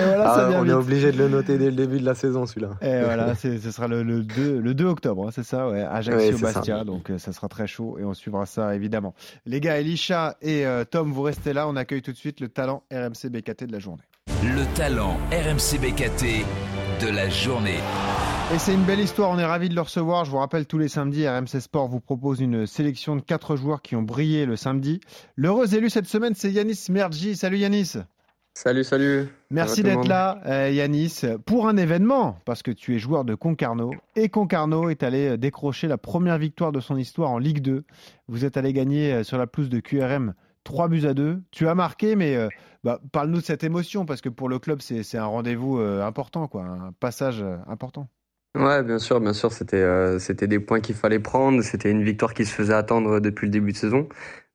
[0.00, 2.46] voilà, ça Ah, on est obligé de le noter dès le début de la saison,
[2.46, 2.70] celui-là.
[2.80, 5.82] Et voilà, c'est- ce sera le, le 2, le 2 octobre, hein, c'est ça, ouais,
[5.82, 9.14] Ajaccio-Bastia, donc euh, ça sera très chaud et on suivra ça évidemment.
[9.46, 12.48] Les gars, Elisha et euh, Tom, vous restez là, on accueille tout de suite le
[12.48, 14.02] talent RMC BKT de la journée.
[14.44, 16.44] Le talent RMC BKT
[17.04, 17.78] de la journée.
[18.50, 20.24] Et c'est une belle histoire, on est ravis de le recevoir.
[20.24, 23.82] Je vous rappelle, tous les samedis, RMC Sport vous propose une sélection de quatre joueurs
[23.82, 25.00] qui ont brillé le samedi.
[25.36, 27.36] L'heureux élu cette semaine, c'est Yanis Mergi.
[27.36, 27.96] Salut Yanis.
[28.54, 29.28] Salut, salut.
[29.50, 33.92] Merci d'être là, euh, Yanis, pour un événement, parce que tu es joueur de Concarneau.
[34.16, 37.84] Et Concarneau est allé euh, décrocher la première victoire de son histoire en Ligue 2.
[38.28, 40.32] Vous êtes allé gagner euh, sur la pelouse de QRM
[40.64, 41.42] 3 buts à 2.
[41.50, 42.48] Tu as marqué, mais euh,
[42.84, 46.46] bah, parle-nous de cette émotion, parce que pour le club, c'est un rendez-vous euh, important,
[46.46, 48.08] quoi, un passage important.
[48.58, 51.62] Ouais, bien sûr, bien sûr, c'était euh, c'était des points qu'il fallait prendre.
[51.62, 54.08] C'était une victoire qui se faisait attendre depuis le début de saison.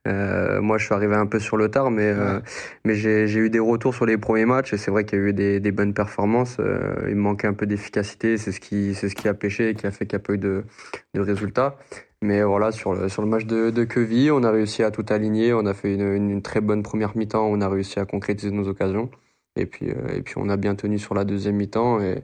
[0.07, 2.41] Euh, moi, je suis arrivé un peu sur le tard, mais euh,
[2.85, 5.21] mais j'ai j'ai eu des retours sur les premiers matchs et c'est vrai qu'il y
[5.23, 6.57] a eu des, des bonnes performances.
[6.59, 9.69] Euh, il me manquait un peu d'efficacité, c'est ce qui c'est ce qui a pêché
[9.69, 10.65] et qui a fait qu'il n'y a pas eu de
[11.15, 11.77] de résultats.
[12.21, 15.05] Mais voilà, sur le sur le match de de Queville, on a réussi à tout
[15.09, 15.53] aligner.
[15.53, 17.45] On a fait une, une, une très bonne première mi-temps.
[17.47, 19.11] On a réussi à concrétiser nos occasions.
[19.55, 22.23] Et puis et puis on a bien tenu sur la deuxième mi-temps et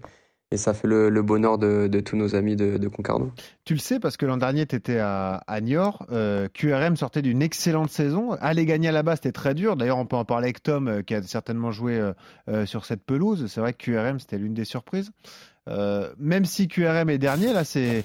[0.51, 3.31] et ça fait le, bonheur de, tous nos amis de, Concarneau.
[3.65, 6.07] Tu le sais parce que l'an dernier, tu étais à, Niort.
[6.11, 8.31] Euh, QRM sortait d'une excellente saison.
[8.33, 9.75] Aller gagner base, c'était très dur.
[9.75, 12.01] D'ailleurs, on peut en parler avec Tom, euh, qui a certainement joué
[12.49, 13.45] euh, sur cette pelouse.
[13.47, 15.11] C'est vrai que QRM, c'était l'une des surprises.
[16.17, 18.03] Même si QRM est dernier, là, c'est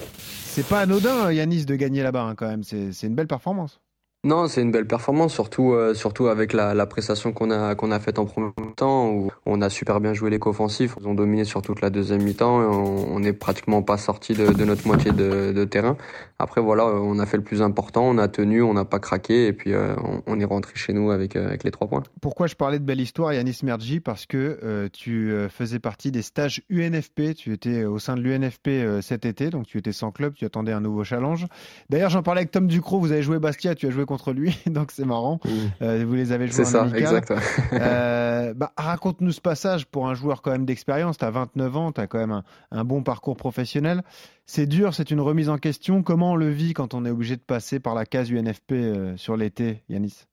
[0.68, 2.62] pas anodin, Yanis, de gagner là-bas hein, quand même.
[2.62, 3.80] C'est une belle performance.
[4.24, 7.90] Non, c'est une belle performance, surtout euh, surtout avec la, la prestation qu'on a qu'on
[7.90, 10.96] a faite en premier temps où on a super bien joué l'éco offensif.
[10.98, 12.62] Ils ont dominé sur toute la deuxième mi-temps.
[12.62, 15.98] et On, on est pratiquement pas sorti de, notre moitié de, terrain.
[16.38, 19.46] Après voilà, on a fait le plus important, on a tenu, on n'a pas craqué
[19.46, 19.94] et puis euh,
[20.26, 22.02] on, est rentré chez nous avec euh, avec les trois points.
[22.22, 26.62] Pourquoi je parlais de belle histoire, Yanis Mergi Parce que tu faisais partie des stages
[26.70, 27.34] UNFP.
[27.36, 30.72] Tu étais au sein de l'UNFP cet été, donc tu étais sans club, tu attendais
[30.72, 31.46] un nouveau challenge.
[31.90, 33.00] D'ailleurs, j'en parlais avec Tom Ducrot.
[33.00, 35.40] Vous avez joué Bastia, tu as joué contre lui, donc c'est marrant.
[35.82, 37.32] Euh, vous les avez joués en ça, exact.
[37.72, 41.18] Euh, bah, raconte-nous ce passage pour un joueur quand même d'expérience.
[41.18, 44.02] Tu as 29 ans, tu as quand même un, un bon parcours professionnel.
[44.46, 46.02] C'est dur, c'est une remise en question.
[46.02, 49.16] Comment on le vit quand on est obligé de passer par la case UNFP euh,
[49.16, 50.26] sur l'été, Yanis?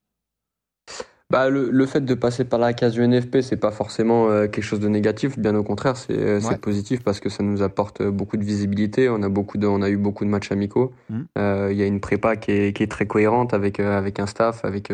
[1.32, 4.63] Bah, le, le fait de passer par la case UNFP, c'est pas forcément euh, quelque
[4.63, 6.58] chose de négatif, bien au contraire, c'est euh, Ouais.
[6.58, 9.08] positif parce que ça nous apporte euh, beaucoup de visibilité.
[9.10, 10.91] On a beaucoup de, on a eu beaucoup de matchs amicaux.
[11.38, 14.20] Euh, Il y a une prépa qui est, qui est très cohérente avec euh, avec
[14.20, 14.91] un staff, avec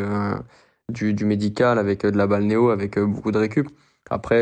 [0.90, 3.68] du, du médical, avec de la balnéo, avec beaucoup de récup.
[4.10, 4.42] Après,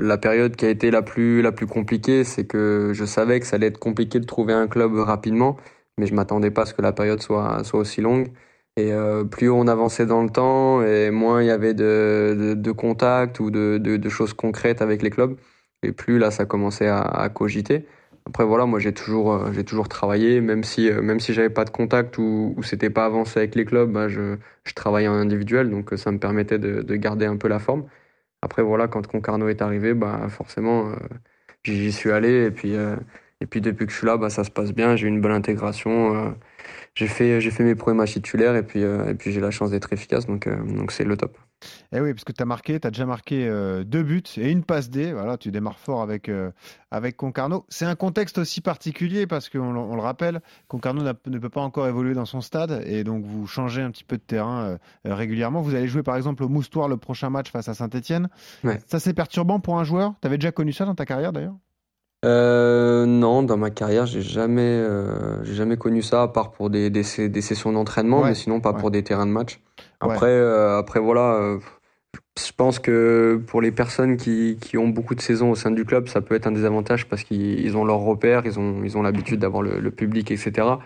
[0.00, 3.46] la période qui a été la plus la plus compliquée, c'est que je savais que
[3.46, 5.56] ça allait être compliqué de trouver un club rapidement,
[5.98, 8.28] mais je m'attendais pas à ce que la période soit soit aussi longue.
[8.76, 12.72] Et euh, plus on avançait dans le temps, et moins il y avait de, de,
[12.72, 15.36] contacts ou de, de, choses concrètes avec les clubs.
[15.84, 17.86] Et plus là, ça commençait à, cogiter.
[18.26, 21.64] Après voilà, moi j'ai toujours euh, toujours travaillé, même si euh, même si j'avais pas
[21.64, 25.14] de contact ou, ou c'était pas avancé avec les clubs, bah, je je travaillais en
[25.14, 27.84] individuel, donc euh, ça me permettait de, de garder un peu la forme.
[28.42, 30.96] Après voilà, quand Concarneau est arrivé, bah forcément euh,
[31.64, 32.74] j'y suis allé et puis
[33.40, 35.20] et puis depuis que je suis là, bah ça se passe bien, j'ai eu une
[35.20, 36.34] bonne intégration.
[36.94, 39.50] J'ai fait j'ai fait mes premiers matchs titulaires et puis euh, et puis j'ai la
[39.50, 41.36] chance d'être efficace, donc euh, donc c'est le top.
[41.92, 44.50] Eh oui, parce que tu as marqué, tu as déjà marqué euh, deux buts et
[44.50, 45.12] une passe D.
[45.14, 46.50] Voilà, tu démarres fort avec, euh,
[46.90, 47.64] avec Concarneau.
[47.70, 51.62] C'est un contexte aussi particulier parce qu'on le- on le rappelle, Concarneau ne peut pas
[51.62, 55.14] encore évoluer dans son stade et donc vous changez un petit peu de terrain euh,
[55.14, 55.62] régulièrement.
[55.62, 58.28] Vous allez jouer par exemple au Moustoir le prochain match face à Saint-Etienne.
[58.62, 58.78] Ouais.
[58.86, 60.14] Ça, c'est perturbant pour un joueur?
[60.20, 61.56] Tu avais déjà connu ça dans ta carrière d'ailleurs?
[62.24, 66.70] Euh, non, dans ma carrière, j'ai jamais, euh, j'ai jamais connu ça, à part pour
[66.70, 68.80] des, des, sé- des sessions d'entraînement, Ouais, mais sinon pas ouais.
[68.80, 69.60] pour des terrains de match.
[70.02, 70.12] Ouais.
[70.12, 71.58] Après, euh, après voilà,
[72.38, 75.84] je pense que pour les personnes qui, qui ont beaucoup de saisons au sein du
[75.84, 78.96] club, ça peut être un désavantage parce qu'ils ils ont leurs repères, ils ont, ils
[78.96, 80.80] ont l'habitude d'avoir le, le public, etc.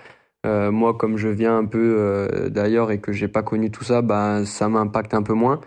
[0.45, 4.45] Moi, comme je viens un peu d'ailleurs et que j'ai pas connu tout ça, bah,
[4.47, 5.61] ça m'impacte un peu moins.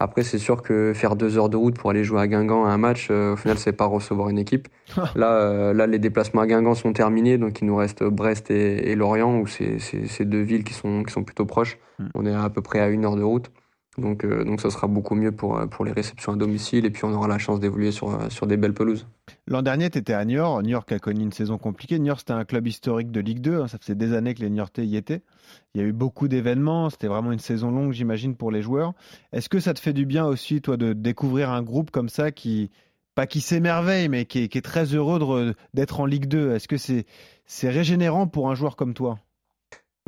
[0.00, 2.68] Après, c'est sûr que faire deux heures de route pour aller jouer à Guingamp à
[2.68, 4.68] un match, euh, au final, c'est pas recevoir une équipe.
[5.16, 8.90] là, euh, là, les déplacements à Guingamp sont terminés, donc il nous reste Brest et,
[8.90, 11.78] et Lorient, où c'est deux villes qui sont, qui sont plutôt proches.
[11.98, 12.06] Hmm.
[12.14, 13.50] On est à peu près à une heure de route.
[13.96, 17.04] Donc, euh, donc ça sera beaucoup mieux pour, pour les réceptions à domicile, et puis
[17.04, 19.08] on aura la chance d'évoluer sur, sur des belles pelouses.
[19.48, 20.62] L'an dernier, tu étais à Niort.
[20.62, 21.98] Niort qui a connu une saison compliquée.
[21.98, 23.62] Niort, c'était un club historique de Ligue 2.
[23.62, 23.66] hein.
[23.66, 25.22] Ça faisait des années que les Niortais y étaient.
[25.74, 26.90] Il y a eu beaucoup d'événements.
[26.90, 28.94] C'était vraiment une saison longue, j'imagine, pour les joueurs.
[29.32, 32.30] Est-ce que ça te fait du bien aussi, toi, de découvrir un groupe comme ça
[32.30, 32.70] qui,
[33.14, 37.68] pas qui s'émerveille, mais qui est, très heureux d'être en Ligue 2 Est-ce que c'est
[37.68, 39.18] régénérant pour un joueur comme toi?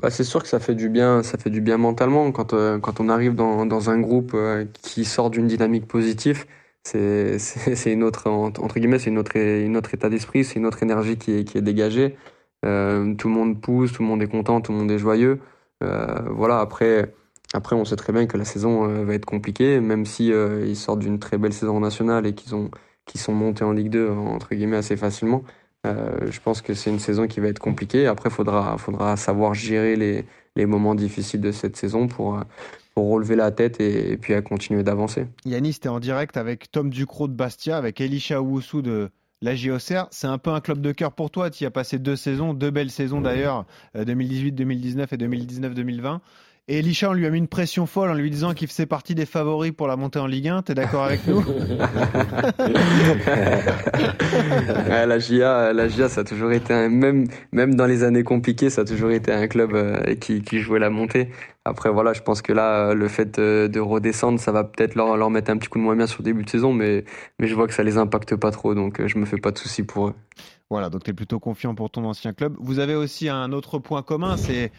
[0.01, 2.79] Bah, c'est sûr que ça fait du bien, ça fait du bien mentalement quand, euh,
[2.79, 6.47] quand on arrive dans, dans un groupe euh, qui sort d'une dynamique positive.
[6.85, 10.83] C'est une autre, entre guillemets, c'est une autre, une autre état d'esprit, c'est une autre
[10.83, 12.17] énergie qui est, qui est dégagée.
[12.67, 15.41] Euh, tout le monde pousse, tout le monde est content, tout le monde est joyeux.
[15.83, 17.15] Euh, voilà, après,
[17.55, 20.77] après, on sait très bien que la saison euh, va être compliquée, même si ils
[20.77, 22.71] sortent d'une très belle saison nationale et qu'ils ont,
[23.15, 25.43] sont montés en Ligue 2, entre guillemets, assez facilement.
[25.85, 28.07] Je pense que c'est une saison qui va être compliquée.
[28.07, 32.39] Après, il faudra, faudra savoir gérer les, les moments difficiles de cette saison pour,
[32.95, 35.27] pour relever la tête et, puis à continuer d'avancer.
[35.45, 39.11] Yanis, tu en direct avec Tom Ducrot de Bastia, avec Elisha Owusu de
[39.43, 40.07] la JOCR.
[40.11, 41.51] C'est un peu un club de cœur pour toi.
[41.51, 46.21] Tu y as passé deux saisons, deux belles saisons d'ailleurs, euh, 2018-2019 et 2019-2020.
[46.73, 49.17] Et Elisha, on lui a mis une pression folle en lui disant qu'il faisait partie
[49.17, 50.63] des favoris pour la montée en Ligue 1.
[50.63, 51.41] T'es d'accord avec nous?
[54.89, 58.23] Ouais, la GIA, la GIA, ça a toujours été un, même, même dans les années
[58.23, 61.31] compliquées, ça a toujours été un club euh, qui, qui jouait la montée.
[61.65, 65.17] Après, voilà, je pense que là, euh, le fait de redescendre, ça va peut-être leur,
[65.17, 67.05] leur mettre un petit coup de moins bien sur le début de saison, mais,
[67.41, 69.51] mais je vois que ça les impacte pas trop, donc euh, je me fais pas
[69.51, 70.15] de soucis pour eux.
[70.71, 72.55] Voilà, donc tu es plutôt confiant pour ton ancien club.
[72.61, 74.71] Vous avez aussi un autre point commun, c'est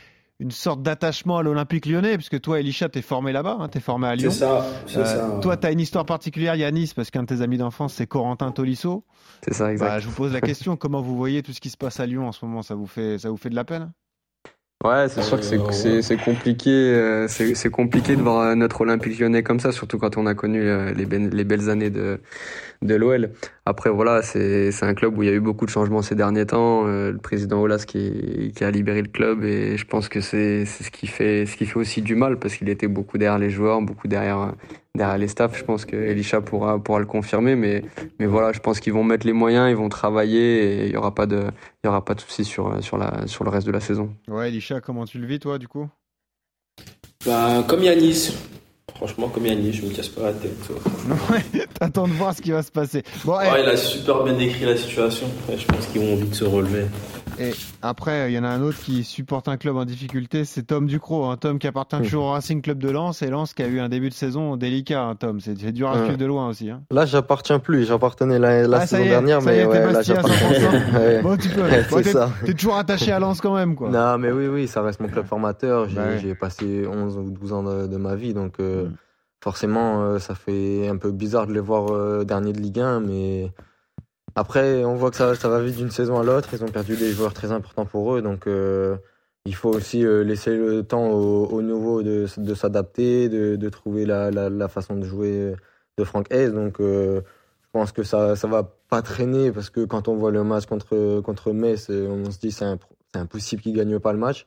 [0.42, 4.08] une sorte d'attachement à l'Olympique lyonnais, puisque toi, Elisha, t'es formé là-bas, hein, t'es formé
[4.08, 4.32] à C'est Lyon.
[4.32, 5.40] ça, c'est Euh, ça.
[5.42, 8.52] toi, tu as une histoire particulière, Yanis, parce qu'un de tes amis d'enfance, c'est Corentin
[8.52, 9.06] Tolisso.
[9.44, 9.86] C'est ça, exact.
[9.88, 12.06] Bah, je vous pose la question, comment vous voyez tout ce qui se passe à
[12.08, 12.64] Lyon en ce moment?
[12.64, 13.92] Ça vous fait, ça vous fait de la peine?
[14.84, 15.46] Ouais, c'est sûr que
[16.02, 20.26] c'est, compliqué, euh, c'est, compliqué de voir notre Olympique lyonnais comme ça, surtout quand on
[20.26, 22.20] a connu euh, les, ben- les belles années de,
[22.82, 23.30] de l'OL.
[23.68, 26.16] Après, voilà, c'est, c'est un club où il y a eu beaucoup de changements ces
[26.16, 26.88] derniers temps.
[26.88, 30.66] Euh, le président Olas qui, qui a libéré le club et je pense que c'est,
[30.66, 33.38] c'est ce qui fait, ce qui fait aussi du mal parce qu'il était beaucoup derrière
[33.38, 34.54] les joueurs, beaucoup derrière,
[34.96, 35.58] derrière les staffs.
[35.58, 37.84] Je pense que Elisha pourra, pourra le confirmer, mais,
[38.20, 40.98] mais voilà, je pense qu'ils vont mettre les moyens, ils vont travailler et il y
[40.98, 41.44] aura pas de,
[41.84, 44.14] il y aura pas de soucis sur, sur la, sur le reste de la saison.
[44.28, 45.88] Ouais, Elisha, comment tu le vis, toi, du coup?
[47.26, 48.36] Bah, comme Yanis.
[48.96, 50.52] Franchement, comme Yanis, je me casse pas la tête.
[51.32, 53.04] Ouais, t'attends de voir ce qui va se passer.
[53.26, 55.28] Bon, eh, Ouais, il a super bien décrit la situation.
[55.50, 56.86] Ouais, je pense qu'ils vont vite se relever.
[57.42, 60.64] Et après, il y en a un autre qui supporte un club en difficulté, c'est
[60.64, 61.26] Tom Ducrot.
[61.26, 61.38] Hein.
[61.38, 62.02] Tom qui appartient Mm.
[62.04, 64.58] toujours au Racing Club de Lens et Lens qui a eu un début de saison
[64.58, 65.40] délicat, hein, Tom.
[65.40, 66.04] C'est dur à Ouais.
[66.04, 66.70] suivre de loin aussi.
[66.70, 66.84] Hein.
[66.92, 67.86] Là, j'appartiens plus.
[67.86, 70.70] J'appartenais la, la Ah, saison est, dernière, mais est, t'es ouais, là, j'appartiens 100%.
[70.70, 70.96] plus.
[71.00, 71.22] Ouais.
[71.22, 71.62] Bon, tu peux.
[71.62, 72.04] Ouais,
[72.46, 73.90] t'es- toujours attaché à Lens quand même, quoi.
[73.90, 75.88] Non, mais oui, oui, ça reste mon club formateur.
[76.22, 78.96] J'ai passé 11 ou 12 ans de, de ma vie, donc euh, Mm.
[79.44, 83.00] forcément, euh, ça fait un peu bizarre de les voir euh, dernier de Ligue 1,
[83.00, 83.52] mais
[84.36, 86.50] après, on voit que ça, ça va vite d'une saison à l'autre.
[86.54, 88.98] Ils ont perdu des joueurs très importants pour eux, donc euh,
[89.46, 93.70] il faut aussi euh, laisser le temps aux, aux nouveaux de, de s'adapter, de, de
[93.70, 95.56] trouver la, la, la façon de jouer
[95.98, 96.50] de Franck Hez.
[96.50, 97.22] Donc, euh,
[97.64, 100.66] je pense que ça, ça va pas traîner parce que quand on voit le match
[100.66, 104.46] contre, contre Metz, on se dit c'est impr- c'est impossible qu'ils gagnent pas le match.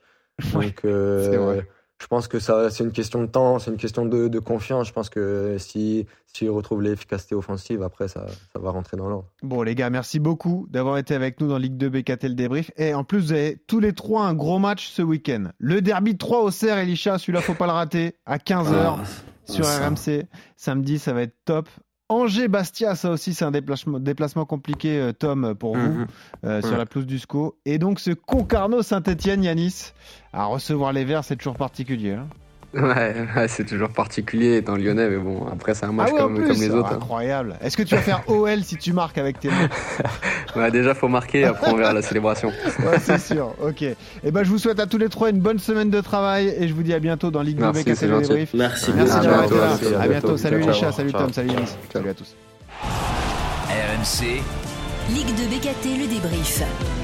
[0.55, 1.69] Ouais, Donc, euh, c'est vrai.
[2.05, 4.89] Je pense que ça, c'est une question de temps, c'est une question de, de confiance.
[4.89, 9.25] Je pense que si, s'ils retrouvent l'efficacité offensive, après, ça, ça va rentrer dans l'ordre.
[9.43, 12.71] Bon, les gars, merci beaucoup d'avoir été avec nous dans Ligue 2 BKT le débrief.
[12.77, 15.45] Et en plus, vous avez tous les trois un gros match ce week-end.
[15.57, 18.99] Le derby de 3 au Cerf, Elisha, celui-là, faut pas le rater, à 15h Ah,
[19.47, 19.89] sur ça.
[19.89, 20.27] RMC.
[20.57, 21.71] Samedi, ça va être top.
[22.11, 26.07] Angers-Bastia, ça aussi, c'est un déplacement, déplacement compliqué, euh, Tom, pour vous, Mhm.
[26.45, 27.57] euh, sur la pelouse du SCO.
[27.65, 29.93] Et donc, ce Concarneau-Saint-Etienne, Yanis,
[30.33, 32.13] à recevoir les Verts, c'est toujours particulier.
[32.13, 32.29] hein.
[32.75, 36.21] Ouais, ouais, c'est toujours particulier étant lyonnais, mais bon, après c'est un match ah ouais,
[36.21, 36.93] comme, plus, comme les autres.
[36.93, 36.97] hein.
[36.97, 37.57] incroyable.
[37.63, 39.69] Est-ce que tu vas faire OL si tu marques avec tes mains?
[40.57, 42.51] Ouais, déjà faut marquer, après on verra la célébration.
[42.79, 43.55] Ouais, c'est sûr.
[43.61, 43.83] Ok.
[43.83, 43.97] Et
[44.31, 46.75] ben, je vous souhaite à tous les trois une bonne semaine de travail et je
[46.75, 48.29] vous dis à bientôt dans Ligue 2 Merci, BKT c'est le gentil.
[48.29, 48.55] débrief.
[48.55, 49.67] Merci Merci À bientôt, là.
[49.69, 50.37] merci, à À bientôt.
[50.37, 50.93] Salut Ciao, Elisha, ciao.
[50.93, 51.21] salut Ciao.
[51.23, 51.77] Tom, salut Yanis.
[51.93, 52.37] Salut à tous.
[53.69, 54.43] RMC,
[55.11, 57.04] Ligue de BKT le débrief.